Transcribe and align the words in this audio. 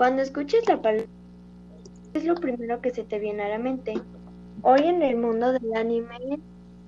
Cuando 0.00 0.22
escuches 0.22 0.66
la 0.66 0.80
palabra, 0.80 1.04
es 2.14 2.24
lo 2.24 2.34
primero 2.34 2.80
que 2.80 2.88
se 2.88 3.04
te 3.04 3.18
viene 3.18 3.42
a 3.42 3.50
la 3.50 3.58
mente. 3.58 3.92
Hoy 4.62 4.84
en 4.84 5.02
el 5.02 5.18
mundo 5.18 5.52
del 5.52 5.76
anime 5.76 6.40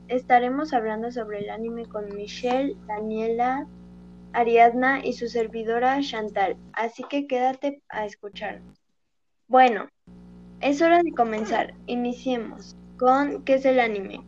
estaremos 0.08 0.72
hablando 0.72 1.12
sobre 1.12 1.40
el 1.40 1.50
anime 1.50 1.84
con 1.84 2.08
Michelle, 2.16 2.74
Daniela, 2.86 3.66
Ariadna 4.32 5.04
y 5.04 5.12
su 5.12 5.28
servidora 5.28 6.00
Chantal, 6.00 6.56
así 6.72 7.04
que 7.10 7.26
quédate 7.26 7.82
a 7.90 8.06
escuchar. 8.06 8.62
Bueno, 9.46 9.88
es 10.62 10.80
hora 10.80 11.02
de 11.02 11.12
comenzar. 11.12 11.74
Iniciemos 11.86 12.74
con 12.98 13.44
¿qué 13.44 13.56
es 13.56 13.66
el 13.66 13.78
anime? 13.78 14.24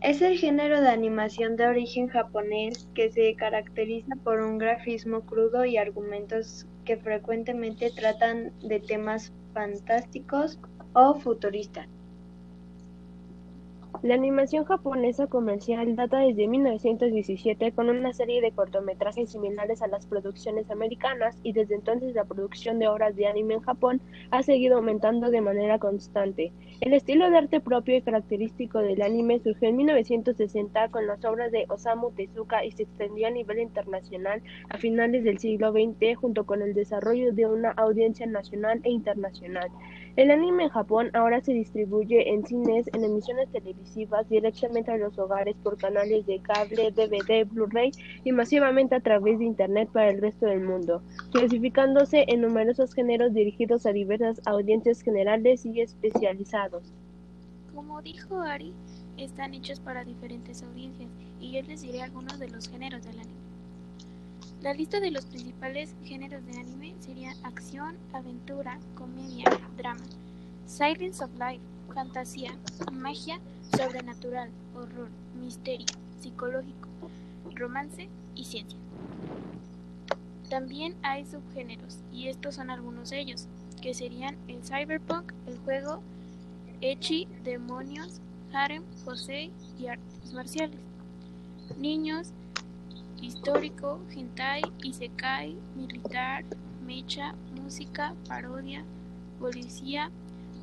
Es 0.00 0.22
el 0.22 0.38
género 0.38 0.80
de 0.80 0.88
animación 0.88 1.56
de 1.56 1.66
origen 1.66 2.08
japonés 2.08 2.88
que 2.94 3.12
se 3.12 3.34
caracteriza 3.36 4.14
por 4.24 4.40
un 4.40 4.56
grafismo 4.56 5.26
crudo 5.26 5.66
y 5.66 5.76
argumentos 5.76 6.66
que 6.88 6.96
frecuentemente 6.96 7.90
tratan 7.90 8.50
de 8.66 8.80
temas 8.80 9.30
fantásticos 9.52 10.58
o 10.94 11.14
futuristas. 11.16 11.86
La 14.00 14.14
animación 14.14 14.64
japonesa 14.64 15.26
comercial 15.26 15.96
data 15.96 16.18
desde 16.20 16.46
1917 16.46 17.72
con 17.72 17.90
una 17.90 18.12
serie 18.12 18.40
de 18.40 18.52
cortometrajes 18.52 19.32
similares 19.32 19.82
a 19.82 19.88
las 19.88 20.06
producciones 20.06 20.70
americanas 20.70 21.36
y 21.42 21.52
desde 21.52 21.74
entonces 21.74 22.14
la 22.14 22.24
producción 22.24 22.78
de 22.78 22.86
obras 22.86 23.16
de 23.16 23.26
anime 23.26 23.54
en 23.54 23.60
Japón 23.60 24.00
ha 24.30 24.44
seguido 24.44 24.76
aumentando 24.76 25.32
de 25.32 25.40
manera 25.40 25.80
constante. 25.80 26.52
El 26.80 26.92
estilo 26.92 27.28
de 27.28 27.38
arte 27.38 27.58
propio 27.58 27.96
y 27.96 28.02
característico 28.02 28.78
del 28.78 29.02
anime 29.02 29.40
surgió 29.40 29.68
en 29.68 29.76
1960 29.78 30.90
con 30.90 31.08
las 31.08 31.24
obras 31.24 31.50
de 31.50 31.64
Osamu 31.68 32.12
Tezuka 32.12 32.64
y 32.64 32.70
se 32.70 32.84
extendió 32.84 33.26
a 33.26 33.30
nivel 33.30 33.58
internacional 33.58 34.42
a 34.68 34.78
finales 34.78 35.24
del 35.24 35.38
siglo 35.38 35.72
XX 35.72 36.16
junto 36.16 36.46
con 36.46 36.62
el 36.62 36.72
desarrollo 36.72 37.32
de 37.32 37.46
una 37.46 37.72
audiencia 37.72 38.26
nacional 38.26 38.80
e 38.84 38.90
internacional. 38.90 39.70
El 40.18 40.32
anime 40.32 40.64
en 40.64 40.70
Japón 40.70 41.10
ahora 41.14 41.40
se 41.40 41.52
distribuye 41.52 42.34
en 42.34 42.44
cines, 42.44 42.90
en 42.92 43.04
emisiones 43.04 43.48
televisivas, 43.52 44.28
directamente 44.28 44.90
a 44.90 44.96
los 44.96 45.16
hogares 45.16 45.54
por 45.62 45.78
canales 45.78 46.26
de 46.26 46.40
cable, 46.40 46.90
DVD, 46.90 47.46
Blu-ray 47.48 47.92
y 48.24 48.32
masivamente 48.32 48.96
a 48.96 49.00
través 49.00 49.38
de 49.38 49.44
Internet 49.44 49.88
para 49.92 50.10
el 50.10 50.20
resto 50.20 50.46
del 50.46 50.62
mundo, 50.62 51.04
clasificándose 51.30 52.24
en 52.26 52.40
numerosos 52.40 52.94
géneros 52.94 53.32
dirigidos 53.32 53.86
a 53.86 53.92
diversas 53.92 54.40
audiencias 54.44 55.02
generales 55.02 55.64
y 55.64 55.82
especializados. 55.82 56.92
Como 57.72 58.02
dijo 58.02 58.40
Ari, 58.40 58.72
están 59.18 59.54
hechos 59.54 59.78
para 59.78 60.02
diferentes 60.02 60.64
audiencias 60.64 61.08
y 61.38 61.52
yo 61.52 61.62
les 61.62 61.82
diré 61.82 62.02
algunos 62.02 62.40
de 62.40 62.48
los 62.48 62.68
géneros 62.68 63.04
del 63.04 63.20
anime. 63.20 63.47
La 64.60 64.74
lista 64.74 64.98
de 64.98 65.12
los 65.12 65.24
principales 65.24 65.94
géneros 66.04 66.44
de 66.44 66.58
anime 66.58 66.94
serían 66.98 67.36
acción, 67.44 67.94
aventura, 68.12 68.80
comedia, 68.96 69.44
drama, 69.76 70.02
silence 70.66 71.22
of 71.22 71.30
life, 71.38 71.60
fantasía, 71.94 72.58
magia, 72.92 73.38
sobrenatural, 73.76 74.50
horror, 74.74 75.10
misterio, 75.40 75.86
psicológico, 76.20 76.88
romance 77.54 78.08
y 78.34 78.44
ciencia. 78.44 78.76
También 80.50 80.96
hay 81.02 81.24
subgéneros, 81.24 81.98
y 82.12 82.26
estos 82.26 82.56
son 82.56 82.70
algunos 82.70 83.10
de 83.10 83.20
ellos, 83.20 83.46
que 83.80 83.94
serían 83.94 84.36
el 84.48 84.64
cyberpunk, 84.64 85.32
el 85.46 85.56
juego, 85.58 86.02
echi, 86.80 87.28
demonios, 87.44 88.20
harem, 88.52 88.82
josei 89.04 89.52
y 89.78 89.86
artes 89.86 90.32
marciales. 90.32 90.80
Niños, 91.76 92.32
histórico, 93.20 94.00
hentai, 94.14 94.62
isekai, 94.84 95.56
militar, 95.74 96.44
mecha, 96.80 97.34
música, 97.60 98.14
parodia, 98.28 98.84
policía, 99.38 100.10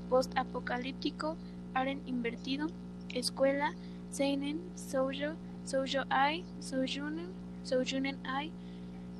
post-apocalíptico, 0.09 1.37
aren 1.73 2.01
invertido, 2.05 2.67
escuela, 3.13 3.73
seinen, 4.09 4.59
shoujo, 4.75 5.35
shoujo 5.65 6.05
ai, 6.09 6.45
shoujunen, 6.61 7.29
shoujunen 7.65 8.17
ai, 8.23 8.51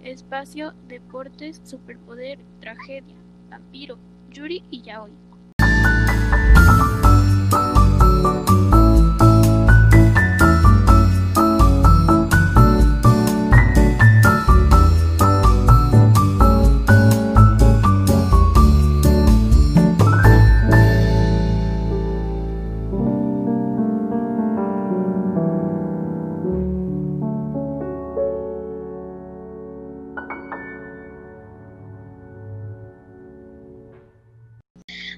espacio, 0.03 0.73
deportes, 0.87 1.61
superpoder, 1.63 2.39
tragedia, 2.59 3.15
vampiro, 3.49 3.97
yuri 4.33 4.63
y 4.71 4.81
yaoi. 4.81 5.24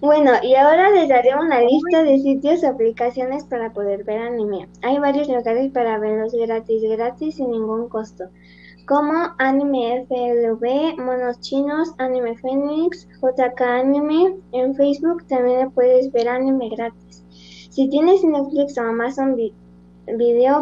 Bueno, 0.08 0.32
y 0.42 0.56
ahora 0.56 0.90
les 0.90 1.10
daré 1.10 1.36
una 1.36 1.60
lista 1.60 2.02
de 2.02 2.18
sitios 2.20 2.64
o 2.64 2.68
aplicaciones 2.70 3.44
para 3.44 3.74
poder 3.74 4.06
ver 4.06 4.20
anime. 4.20 4.70
Hay 4.82 5.00
varios 5.00 5.28
lugares 5.28 5.70
para 5.74 6.00
verlos 6.00 6.32
gratis, 6.32 6.82
gratis 6.82 7.36
sin 7.36 7.52
ningún 7.52 7.90
costo, 7.90 8.30
como 8.86 9.12
Anime 9.38 10.06
FLV, 10.08 10.98
Monos 10.98 11.42
Chinos, 11.42 11.94
Anime 11.98 12.38
Phoenix, 12.38 13.06
JK 13.22 13.60
Anime. 13.60 14.38
En 14.54 14.76
Facebook 14.76 15.28
también 15.28 15.72
puedes 15.72 16.10
ver 16.14 16.30
anime 16.30 16.70
gratis. 16.70 17.26
Si 17.70 17.90
tienes 17.90 18.24
Netflix 18.24 18.78
o 18.78 18.84
Amazon 18.84 19.36
Video, 19.36 19.67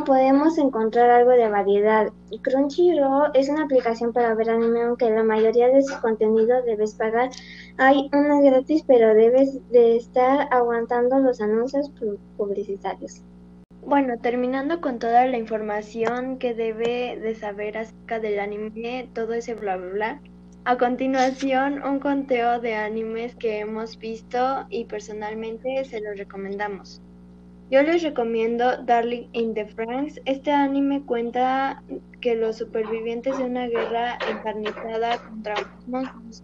podemos 0.06 0.58
encontrar 0.58 1.10
algo 1.10 1.32
de 1.32 1.50
variedad. 1.50 2.12
Crunchyroll 2.42 3.32
es 3.34 3.50
una 3.50 3.64
aplicación 3.64 4.12
para 4.12 4.34
ver 4.34 4.50
anime, 4.50 4.82
aunque 4.84 5.10
la 5.10 5.24
mayoría 5.24 5.68
de 5.68 5.84
su 5.84 6.00
contenido 6.02 6.62
debes 6.64 6.96
pagar. 6.96 7.30
Hay 7.78 8.10
una 8.12 8.42
gratis, 8.42 8.84
pero 8.88 9.14
debes 9.14 9.60
de 9.70 9.98
estar 9.98 10.48
aguantando 10.52 11.20
los 11.20 11.42
anuncios 11.42 11.92
publicitarios. 12.38 13.22
Bueno, 13.86 14.18
terminando 14.18 14.82
con 14.82 14.98
toda 14.98 15.28
la 15.28 15.38
información 15.38 16.40
que 16.40 16.56
debe 16.56 17.20
de 17.20 17.36
saber 17.36 17.78
acerca 17.78 18.20
del 18.20 18.40
anime, 18.40 19.10
todo 19.14 19.34
ese 19.34 19.54
bla 19.54 19.78
bla 19.78 19.92
bla. 19.92 20.22
A 20.64 20.80
continuación, 20.80 21.84
un 21.84 22.00
conteo 22.00 22.60
de 22.60 22.74
animes 22.74 23.36
que 23.36 23.60
hemos 23.60 24.00
visto 24.00 24.66
y 24.70 24.86
personalmente 24.86 25.86
se 25.86 26.02
los 26.02 26.18
recomendamos. 26.18 27.00
Yo 27.72 27.82
les 27.82 28.04
recomiendo 28.04 28.78
Darling 28.84 29.28
in 29.34 29.56
the 29.56 29.66
Franks. 29.66 30.22
Este 30.26 30.52
anime 30.52 31.04
cuenta 31.04 31.82
que 32.22 32.36
los 32.36 32.58
supervivientes 32.58 33.38
de 33.40 33.44
una 33.46 33.68
guerra 33.68 34.20
encarnizada 34.30 35.18
contra 35.18 35.56
monstruos 35.88 36.44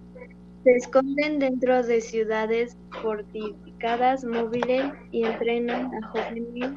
se 0.63 0.75
esconden 0.75 1.39
dentro 1.39 1.83
de 1.83 2.01
ciudades 2.01 2.75
fortificadas 3.01 4.23
móviles 4.25 4.91
y 5.11 5.23
entrenan 5.23 5.91
a 5.93 6.07
jóvenes 6.07 6.73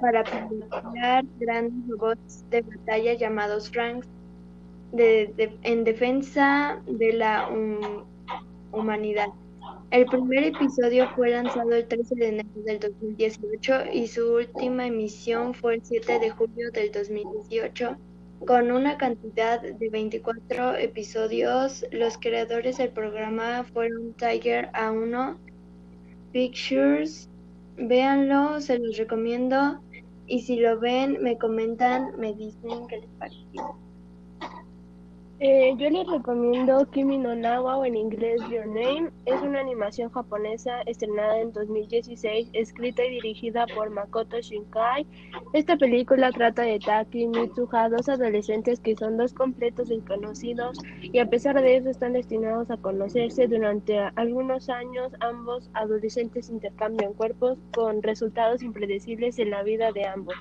para 0.00 0.24
pilotar 0.24 1.24
grandes 1.38 1.88
robots 1.88 2.44
de 2.50 2.62
batalla 2.62 3.14
llamados 3.14 3.70
Franks 3.70 4.08
en 4.96 5.84
defensa 5.84 6.80
de 6.86 7.12
la 7.12 7.48
humanidad. 8.72 9.28
El 9.94 10.06
primer 10.06 10.42
episodio 10.42 11.08
fue 11.14 11.30
lanzado 11.30 11.70
el 11.70 11.86
13 11.86 12.16
de 12.16 12.28
enero 12.30 12.48
del 12.64 12.80
2018 12.80 13.92
y 13.92 14.08
su 14.08 14.38
última 14.38 14.88
emisión 14.88 15.54
fue 15.54 15.76
el 15.76 15.84
7 15.84 16.18
de 16.18 16.30
julio 16.30 16.72
del 16.72 16.90
2018. 16.90 17.96
Con 18.44 18.72
una 18.72 18.98
cantidad 18.98 19.62
de 19.62 19.88
24 19.88 20.78
episodios, 20.78 21.86
los 21.92 22.18
creadores 22.18 22.78
del 22.78 22.90
programa 22.90 23.62
fueron 23.72 24.14
Tiger 24.14 24.68
A1 24.72 25.36
Pictures. 26.32 27.28
Véanlo, 27.76 28.60
se 28.60 28.80
los 28.80 28.96
recomiendo. 28.96 29.80
Y 30.26 30.40
si 30.40 30.56
lo 30.56 30.80
ven, 30.80 31.22
me 31.22 31.38
comentan, 31.38 32.18
me 32.18 32.34
dicen 32.34 32.88
qué 32.88 32.96
les 32.96 33.10
pareció. 33.20 33.76
Eh, 35.40 35.74
yo 35.76 35.90
les 35.90 36.06
recomiendo 36.06 36.88
Kimi 36.92 37.18
no 37.18 37.34
Nawa 37.34 37.78
o 37.78 37.84
en 37.84 37.96
inglés 37.96 38.40
Your 38.48 38.66
Name. 38.68 39.10
Es 39.26 39.42
una 39.42 39.58
animación 39.58 40.08
japonesa 40.10 40.82
estrenada 40.82 41.40
en 41.40 41.52
2016, 41.52 42.50
escrita 42.52 43.04
y 43.04 43.10
dirigida 43.10 43.66
por 43.74 43.90
Makoto 43.90 44.40
Shinkai. 44.40 45.04
Esta 45.52 45.76
película 45.76 46.30
trata 46.30 46.62
de 46.62 46.78
Taki 46.78 47.22
y 47.22 47.26
Mitsuha, 47.26 47.88
dos 47.88 48.08
adolescentes 48.08 48.78
que 48.78 48.94
son 48.94 49.16
dos 49.16 49.34
completos 49.34 49.88
desconocidos 49.88 50.78
y 51.02 51.18
a 51.18 51.26
pesar 51.26 51.60
de 51.60 51.78
eso 51.78 51.90
están 51.90 52.12
destinados 52.12 52.70
a 52.70 52.76
conocerse. 52.76 53.48
Durante 53.48 53.98
algunos 54.14 54.68
años 54.68 55.12
ambos 55.18 55.68
adolescentes 55.74 56.48
intercambian 56.48 57.12
cuerpos 57.12 57.58
con 57.74 58.02
resultados 58.04 58.62
impredecibles 58.62 59.40
en 59.40 59.50
la 59.50 59.64
vida 59.64 59.90
de 59.90 60.06
ambos. 60.06 60.36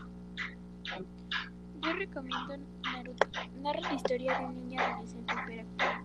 Yo 1.84 1.92
recomiendo 1.92 2.56
Naruto. 2.94 3.28
Narra 3.62 3.82
la 3.82 3.94
historia 3.94 4.40
de 4.40 4.46
un 4.46 4.56
niño 4.56 4.80
adolescente 4.80 5.34
hiperactivo 5.34 6.04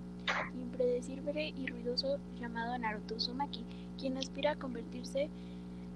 impredecible 0.60 1.54
y 1.56 1.66
ruidoso 1.66 2.18
llamado 2.40 2.76
Naruto 2.78 3.14
Uzumaki, 3.14 3.64
quien 3.96 4.16
aspira 4.16 4.52
a 4.52 4.56
convertirse 4.56 5.30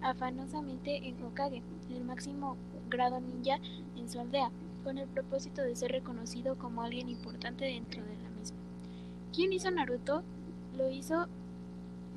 afanosamente 0.00 1.08
en 1.08 1.20
Hokage, 1.24 1.62
el 1.90 2.04
máximo 2.04 2.56
grado 2.88 3.20
ninja 3.20 3.58
en 3.96 4.08
su 4.08 4.20
aldea, 4.20 4.52
con 4.84 4.98
el 4.98 5.08
propósito 5.08 5.62
de 5.62 5.74
ser 5.74 5.90
reconocido 5.90 6.56
como 6.56 6.82
alguien 6.82 7.08
importante 7.08 7.64
dentro 7.64 8.02
de 8.04 8.16
la 8.22 8.30
misma. 8.38 8.58
¿Quién 9.34 9.52
hizo 9.52 9.70
Naruto? 9.72 10.22
Lo 10.76 10.90
hizo 10.90 11.26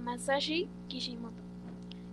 Masashi 0.03 0.67
Kishimoto. 0.87 1.41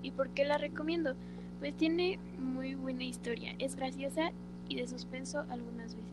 ¿Y 0.03 0.13
por 0.13 0.31
qué 0.31 0.47
la 0.47 0.57
recomiendo? 0.57 1.15
Pues 1.61 1.77
tiene 1.77 2.19
muy 2.39 2.75
buena 2.75 3.05
historia, 3.05 3.55
es 3.59 3.77
graciosa 3.77 4.33
y 4.69 4.77
de 4.77 4.87
suspenso 4.87 5.41
algunas 5.51 5.95
veces. 5.95 6.13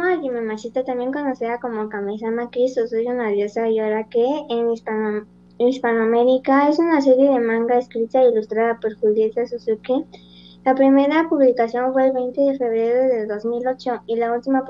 Hajime 0.00 0.42
Mashita, 0.42 0.84
también 0.84 1.12
conocida 1.12 1.58
como 1.58 1.88
Kamisama 1.88 2.50
Kiso, 2.50 2.86
soy 2.86 3.06
una 3.06 3.30
diosa 3.30 3.68
y 3.68 3.80
ahora 3.80 4.04
que 4.04 4.24
en 4.48 4.72
Hispanoamérica 5.58 6.68
es 6.68 6.78
una 6.78 7.00
serie 7.00 7.28
de 7.30 7.40
manga 7.40 7.78
escrita 7.78 8.22
e 8.22 8.30
ilustrada 8.30 8.78
por 8.80 8.96
Julieta 9.00 9.46
Suzuki. 9.46 10.04
La 10.64 10.74
primera 10.74 11.28
publicación 11.28 11.92
fue 11.92 12.06
el 12.06 12.12
20 12.12 12.40
de 12.40 12.58
febrero 12.58 13.08
de 13.08 13.26
2008 13.26 14.02
y 14.06 14.16
la 14.16 14.32
última 14.32 14.64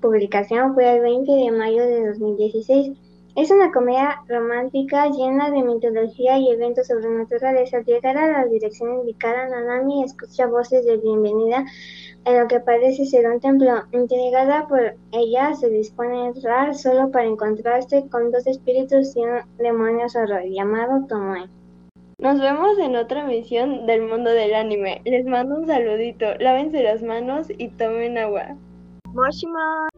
publicación 0.00 0.74
fue 0.74 0.96
el 0.96 1.02
20 1.02 1.32
de 1.32 1.50
mayo 1.50 1.82
de 1.82 2.06
2016. 2.08 2.92
Es 3.34 3.50
una 3.50 3.70
comedia 3.70 4.20
romántica 4.28 5.08
llena 5.08 5.50
de 5.50 5.62
mitología 5.62 6.38
y 6.38 6.50
eventos 6.50 6.88
sobrenaturales. 6.88 7.72
Al 7.72 7.84
llegar 7.84 8.16
a 8.16 8.26
la 8.30 8.46
dirección 8.46 9.00
indicada, 9.00 9.48
Nanami 9.48 10.04
escucha 10.04 10.46
voces 10.46 10.84
de 10.84 10.96
bienvenida 10.96 11.64
en 12.28 12.40
lo 12.40 12.46
que 12.46 12.60
parece 12.60 13.06
ser 13.06 13.26
un 13.26 13.40
templo. 13.40 13.70
Intrigada 13.92 14.66
por 14.68 14.94
ella, 15.12 15.54
se 15.54 15.70
dispone 15.70 16.22
a 16.22 16.26
entrar 16.26 16.74
solo 16.74 17.10
para 17.10 17.24
encontrarse 17.24 18.06
con 18.10 18.30
dos 18.30 18.46
espíritus 18.46 19.16
y 19.16 19.20
un 19.20 19.40
demonio 19.56 20.06
horror 20.14 20.42
llamado 20.44 21.06
Tomoe. 21.08 21.48
Nos 22.20 22.40
vemos 22.40 22.78
en 22.78 22.96
otra 22.96 23.22
emisión 23.22 23.86
del 23.86 24.02
mundo 24.02 24.30
del 24.30 24.54
anime. 24.54 25.00
Les 25.04 25.24
mando 25.24 25.56
un 25.56 25.66
saludito, 25.66 26.34
lávense 26.40 26.82
las 26.82 27.02
manos 27.02 27.46
y 27.56 27.68
tomen 27.68 28.18
agua. 28.18 28.56
Moshima. 29.14 29.88